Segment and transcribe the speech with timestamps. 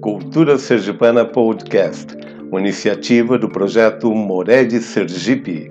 [0.00, 2.14] Cultura Sergipana Podcast,
[2.50, 5.70] uma iniciativa do projeto Mored Sergipe.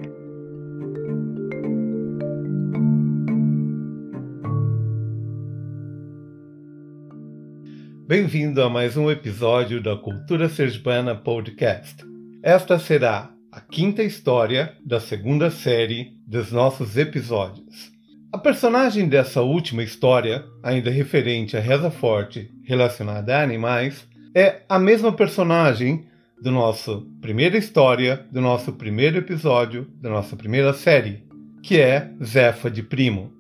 [8.08, 12.04] Bem-vindo a mais um episódio da Cultura Sergipana Podcast.
[12.42, 17.94] Esta será a quinta história da segunda série dos nossos episódios.
[18.34, 24.78] A personagem dessa última história, ainda referente à reza forte relacionada a animais, é a
[24.78, 26.04] mesma personagem
[26.42, 31.24] do nosso primeira história, do nosso primeiro episódio, da nossa primeira série,
[31.64, 33.32] que é Zefa de Primo.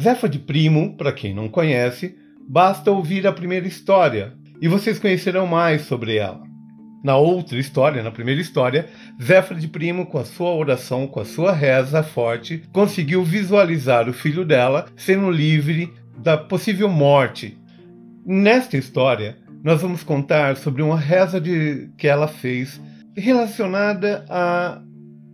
[0.00, 2.16] Zefa de Primo, para quem não conhece,
[2.48, 6.40] basta ouvir a primeira história e vocês conhecerão mais sobre ela.
[7.02, 8.86] Na outra história, na primeira história,
[9.20, 14.12] Zéfra de Primo, com a sua oração, com a sua reza forte, conseguiu visualizar o
[14.12, 17.58] filho dela sendo livre da possível morte.
[18.24, 22.80] Nesta história, nós vamos contar sobre uma reza de, que ela fez
[23.16, 24.80] relacionada a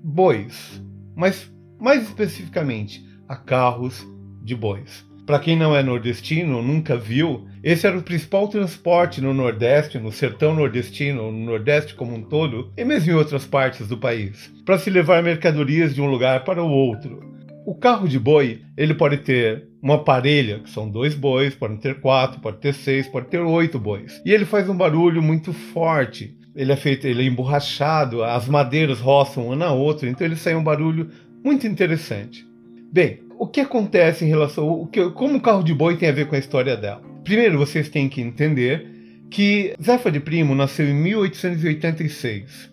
[0.02, 0.82] bois,
[1.14, 4.02] mas mais especificamente a carros
[4.42, 5.04] de bois.
[5.26, 10.10] Para quem não é nordestino, nunca viu, esse era o principal transporte no Nordeste, no
[10.10, 14.78] sertão nordestino, no Nordeste como um todo, e mesmo em outras partes do país, para
[14.78, 17.31] se levar mercadorias de um lugar para o outro.
[17.64, 22.00] O carro de boi, ele pode ter uma parelha, que são dois bois, pode ter
[22.00, 24.20] quatro, pode ter seis, pode ter oito bois.
[24.24, 26.36] E ele faz um barulho muito forte.
[26.54, 30.54] Ele é feito, ele é emborrachado, as madeiras roçam uma na outra, então ele sai
[30.54, 31.08] um barulho
[31.44, 32.46] muito interessante.
[32.92, 34.68] Bem, o que acontece em relação.
[34.68, 37.02] O que, como o carro de boi tem a ver com a história dela?
[37.24, 38.86] Primeiro, vocês têm que entender
[39.30, 42.70] que Zefa de Primo nasceu em 1886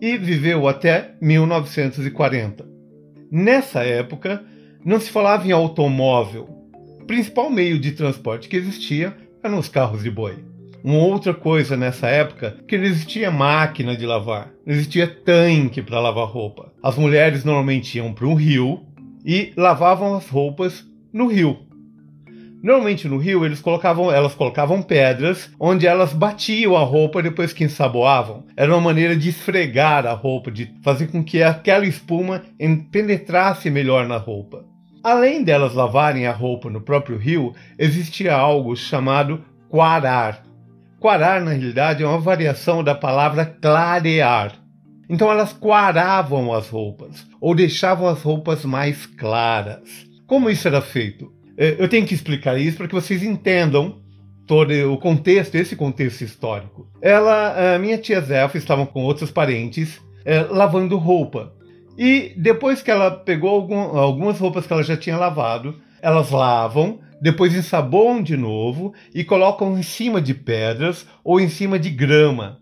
[0.00, 2.77] e viveu até 1940.
[3.30, 4.42] Nessa época,
[4.84, 6.48] não se falava em automóvel.
[7.00, 10.36] O principal meio de transporte que existia eram os carros de boi.
[10.82, 16.00] Uma outra coisa nessa época que não existia máquina de lavar, não existia tanque para
[16.00, 16.72] lavar roupa.
[16.82, 18.82] As mulheres normalmente iam para um rio
[19.24, 21.67] e lavavam as roupas no rio.
[22.62, 27.64] Normalmente no rio eles colocavam, elas colocavam pedras onde elas batiam a roupa depois que
[27.64, 28.44] ensaboavam.
[28.56, 32.42] Era uma maneira de esfregar a roupa, de fazer com que aquela espuma
[32.90, 34.64] penetrasse melhor na roupa.
[35.04, 40.42] Além delas lavarem a roupa no próprio rio, existia algo chamado quarar.
[40.98, 44.52] Quarar, na realidade, é uma variação da palavra clarear.
[45.08, 49.80] Então elas quaravam as roupas, ou deixavam as roupas mais claras.
[50.26, 51.37] Como isso era feito?
[51.58, 53.98] É, eu tenho que explicar isso para que vocês entendam
[54.46, 56.88] todo o contexto, esse contexto histórico.
[57.02, 61.52] Ela, a minha tia Zelfa estavam com outros parentes é, lavando roupa.
[61.98, 67.00] E depois que ela pegou algum, algumas roupas que ela já tinha lavado, elas lavam,
[67.20, 72.57] depois ensaboam de novo e colocam em cima de pedras ou em cima de grama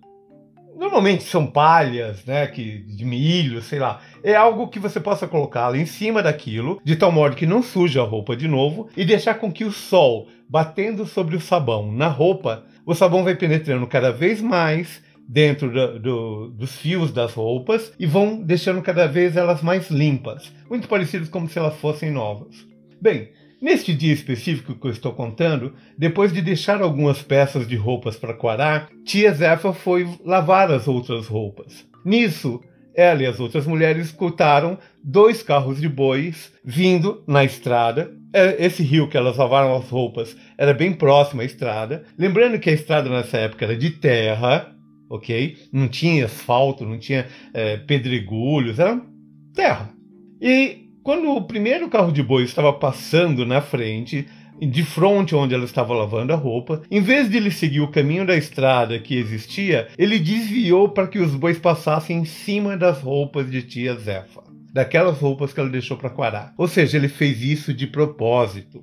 [0.77, 4.01] normalmente são palhas, né, que, de milho, sei lá.
[4.23, 8.03] É algo que você possa colocá-la em cima daquilo, de tal modo que não suja
[8.03, 12.09] a roupa de novo, e deixar com que o sol, batendo sobre o sabão na
[12.09, 17.93] roupa, o sabão vai penetrando cada vez mais dentro do, do, dos fios das roupas
[17.99, 22.67] e vão deixando cada vez elas mais limpas, muito parecidas como se elas fossem novas.
[23.01, 28.17] Bem, Neste dia específico que eu estou contando, depois de deixar algumas peças de roupas
[28.17, 31.87] para quarar, tia Zefa foi lavar as outras roupas.
[32.05, 32.61] Nisso,
[32.95, 38.13] ela e as outras mulheres escutaram dois carros de bois vindo na estrada.
[38.33, 42.05] É, esse rio que elas lavaram as roupas era bem próximo à estrada.
[42.19, 44.71] Lembrando que a estrada nessa época era de terra,
[45.09, 45.57] ok?
[45.73, 49.01] Não tinha asfalto, não tinha é, pedregulhos, era
[49.55, 49.91] terra.
[50.41, 54.27] E quando o primeiro carro de boi estava passando na frente,
[54.59, 58.27] de frente onde ela estava lavando a roupa, em vez de ele seguir o caminho
[58.27, 63.49] da estrada que existia, ele desviou para que os bois passassem em cima das roupas
[63.49, 66.53] de tia Zefa, daquelas roupas que ela deixou para quarar.
[66.59, 68.83] Ou seja, ele fez isso de propósito.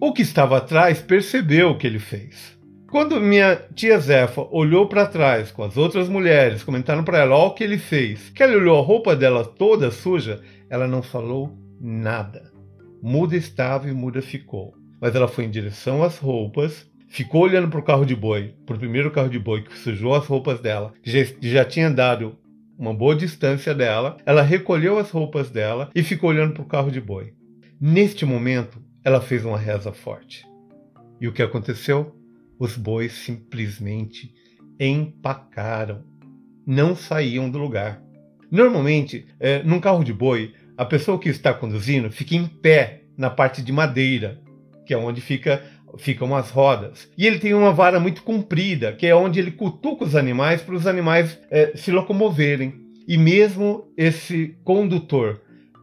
[0.00, 2.53] O que estava atrás percebeu o que ele fez.
[2.94, 7.48] Quando minha tia Zefa olhou para trás com as outras mulheres, comentaram para ela: Olha
[7.48, 8.30] o que ele fez.
[8.30, 12.52] Que ela olhou a roupa dela toda suja, ela não falou nada.
[13.02, 14.76] Muda estava e muda ficou.
[15.00, 18.76] Mas ela foi em direção às roupas, ficou olhando para o carro de boi, para
[18.76, 22.38] o primeiro carro de boi que sujou as roupas dela, já, já tinha dado
[22.78, 24.18] uma boa distância dela.
[24.24, 27.32] Ela recolheu as roupas dela e ficou olhando para o carro de boi.
[27.80, 30.46] Neste momento, ela fez uma reza forte.
[31.20, 32.14] E o que aconteceu?
[32.58, 34.32] Os bois simplesmente
[34.78, 36.02] empacaram,
[36.66, 38.02] não saíam do lugar.
[38.50, 43.30] Normalmente, é, num carro de boi, a pessoa que está conduzindo fica em pé na
[43.30, 44.40] parte de madeira,
[44.86, 45.62] que é onde fica
[45.96, 47.08] ficam as rodas.
[47.16, 50.74] E ele tem uma vara muito comprida, que é onde ele cutuca os animais para
[50.74, 52.74] os animais é, se locomoverem.
[53.06, 55.40] E mesmo esse condutor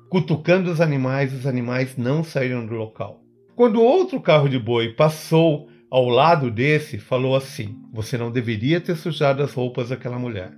[0.09, 3.23] cutucando os animais, os animais não saíram do local.
[3.55, 8.95] Quando outro carro de boi passou ao lado desse, falou assim: Você não deveria ter
[8.95, 10.53] sujado as roupas daquela mulher.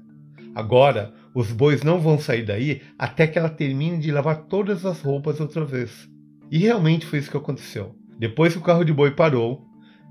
[0.54, 5.02] Agora, os bois não vão sair daí até que ela termine de lavar todas as
[5.02, 6.08] roupas outra vez.
[6.52, 7.96] E realmente foi isso que aconteceu.
[8.20, 9.66] Depois que o carro de boi parou,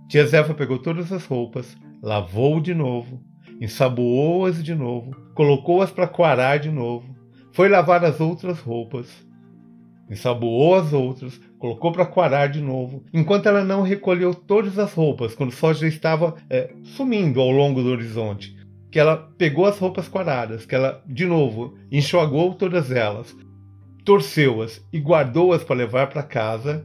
[0.09, 3.23] tia Zefa pegou todas as roupas, lavou de novo,
[3.61, 7.15] ensaboou-as de novo, colocou-as para coarar de novo,
[7.53, 9.09] foi lavar as outras roupas,
[10.11, 15.33] ensaboou as outras, colocou para coarar de novo, enquanto ela não recolheu todas as roupas,
[15.33, 18.57] quando o sol já estava é, sumindo ao longo do horizonte.
[18.91, 23.33] Que ela pegou as roupas quadradas, que ela, de novo, enxuagou todas elas,
[24.05, 26.85] torceu-as e guardou-as para levar para casa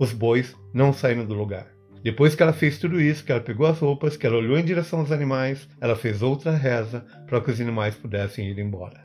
[0.00, 1.68] os bois não saíram do lugar.
[2.02, 4.64] Depois que ela fez tudo isso, que ela pegou as roupas, que ela olhou em
[4.64, 9.00] direção aos animais, ela fez outra reza para que os animais pudessem ir embora.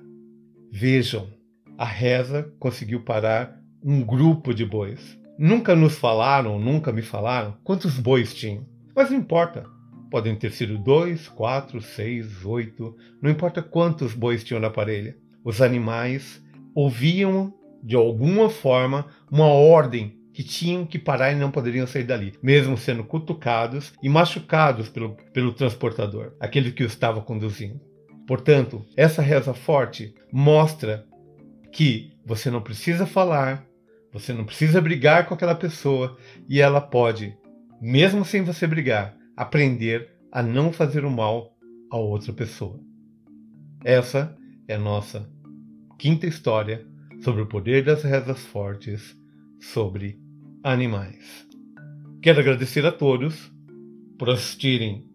[0.72, 1.28] Vejam,
[1.78, 5.20] a reza conseguiu parar um grupo de bois.
[5.38, 8.66] Nunca nos falaram, nunca me falaram quantos bois tinham.
[8.96, 9.66] Mas não importa.
[10.10, 12.96] Podem ter sido dois, quatro, seis, oito.
[13.22, 15.18] Não importa quantos bois tinham na parelha.
[15.44, 16.42] Os animais
[16.76, 17.54] ouviam
[17.84, 22.78] de alguma forma uma ordem que tinham que parar e não poderiam sair dali, mesmo
[22.78, 27.80] sendo cutucados e machucados pelo, pelo transportador, aquele que o estava conduzindo.
[28.28, 31.06] Portanto, essa reza forte mostra
[31.72, 33.66] que você não precisa falar,
[34.14, 36.16] você não precisa brigar com aquela pessoa
[36.48, 37.36] e ela pode,
[37.82, 41.58] mesmo sem você brigar, aprender a não fazer o mal
[41.92, 42.80] a outra pessoa.
[43.84, 44.38] Essa
[44.68, 45.28] é a nossa
[45.98, 46.86] quinta história
[47.24, 49.18] sobre o poder das rezas fortes
[49.60, 50.20] sobre
[50.64, 51.48] animais.
[52.22, 53.52] Quero agradecer a todos
[54.18, 55.06] por assistirem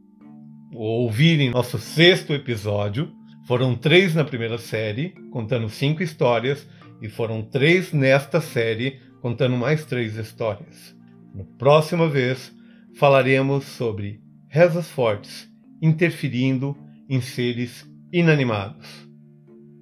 [0.75, 3.11] ou ouvirem nosso sexto episódio.
[3.47, 6.69] Foram três na primeira série, contando cinco histórias,
[7.01, 10.97] e foram três nesta série, contando mais três histórias.
[11.35, 12.53] Na próxima vez,
[12.97, 15.49] falaremos sobre rezas fortes
[15.81, 16.77] interferindo
[17.09, 18.87] em seres inanimados.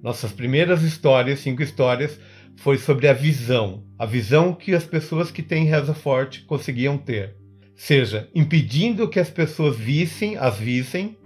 [0.01, 2.19] Nossas primeiras histórias, cinco histórias,
[2.57, 7.35] foi sobre a visão, a visão que as pessoas que têm reza forte conseguiam ter,
[7.75, 11.17] seja impedindo que as pessoas vissem, as vissem,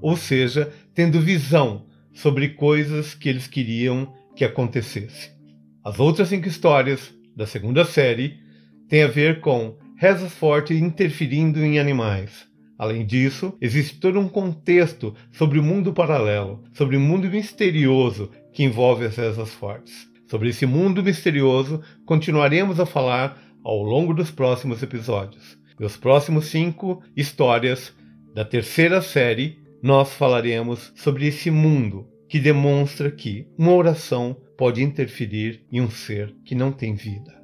[0.00, 5.30] ou seja, tendo visão sobre coisas que eles queriam que acontecesse.
[5.84, 8.38] As outras cinco histórias da segunda série
[8.88, 12.48] têm a ver com rezas fortes interferindo em animais.
[12.78, 18.64] Além disso, existe todo um contexto sobre o mundo paralelo, sobre o mundo misterioso que
[18.64, 20.08] envolve as rezas fortes.
[20.26, 25.58] Sobre esse mundo misterioso continuaremos a falar ao longo dos próximos episódios.
[25.78, 27.92] Nos próximos cinco histórias
[28.34, 35.64] da terceira série, nós falaremos sobre esse mundo que demonstra que uma oração pode interferir
[35.70, 37.36] em um ser que não tem vida.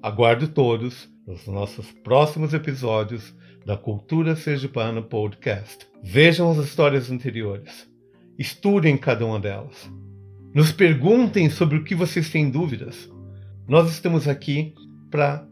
[0.00, 3.34] Aguardo todos nos nossos próximos episódios
[3.66, 5.84] da Cultura Sergipana Podcast.
[6.00, 7.90] Vejam as histórias anteriores.
[8.38, 9.90] Estudem cada uma delas.
[10.54, 13.10] Nos perguntem sobre o que vocês têm dúvidas.
[13.66, 14.74] Nós estamos aqui
[15.10, 15.44] para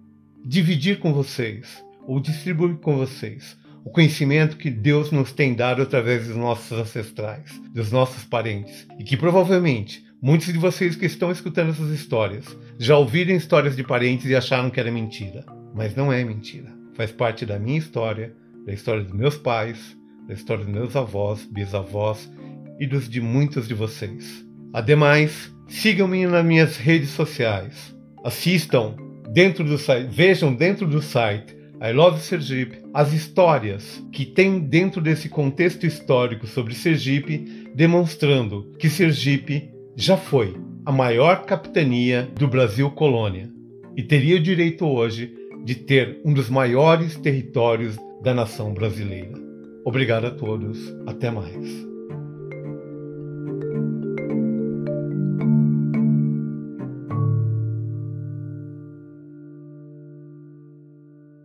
[0.47, 6.27] dividir com vocês ou distribuir com vocês o conhecimento que Deus nos tem dado através
[6.27, 11.71] dos nossos ancestrais, dos nossos parentes, e que provavelmente muitos de vocês que estão escutando
[11.71, 12.45] essas histórias
[12.79, 15.45] já ouviram histórias de parentes e acharam que era mentira.
[15.75, 16.73] Mas não é mentira.
[16.95, 18.35] Faz parte da minha história,
[18.67, 22.31] da história dos meus pais, da história dos meus avós, bisavós
[22.79, 24.45] e dos de muitos de vocês.
[24.73, 27.97] Ademais, sigam-me nas minhas redes sociais.
[28.25, 28.97] Assistam
[29.33, 35.01] dentro do site, vejam dentro do site I Love Sergipe as histórias que tem dentro
[35.01, 42.91] desse contexto histórico sobre Sergipe, demonstrando que Sergipe já foi a maior capitania do Brasil
[42.91, 43.49] colônia
[43.97, 45.33] e teria o direito hoje
[45.65, 49.31] de ter um dos maiores territórios da nação brasileira.
[49.85, 51.88] Obrigado a todos, até mais.